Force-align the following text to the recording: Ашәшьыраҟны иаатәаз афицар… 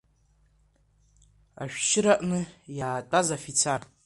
Ашәшьыраҟны 1.63 2.39
иаатәаз 2.77 3.27
афицар… 3.35 3.81